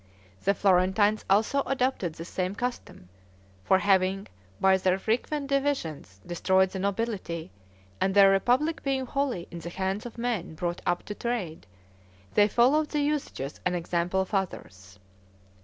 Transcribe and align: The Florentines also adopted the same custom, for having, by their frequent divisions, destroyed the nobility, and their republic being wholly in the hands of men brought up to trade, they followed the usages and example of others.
The 0.45 0.55
Florentines 0.55 1.23
also 1.29 1.61
adopted 1.67 2.13
the 2.15 2.25
same 2.25 2.55
custom, 2.55 3.09
for 3.63 3.77
having, 3.77 4.25
by 4.59 4.75
their 4.77 4.97
frequent 4.97 5.45
divisions, 5.47 6.19
destroyed 6.25 6.71
the 6.71 6.79
nobility, 6.79 7.51
and 8.01 8.15
their 8.15 8.31
republic 8.31 8.81
being 8.81 9.05
wholly 9.05 9.47
in 9.51 9.59
the 9.59 9.69
hands 9.69 10.07
of 10.07 10.17
men 10.17 10.55
brought 10.55 10.81
up 10.87 11.03
to 11.05 11.13
trade, 11.13 11.67
they 12.33 12.47
followed 12.47 12.89
the 12.89 13.01
usages 13.03 13.59
and 13.63 13.75
example 13.75 14.21
of 14.21 14.33
others. 14.33 14.97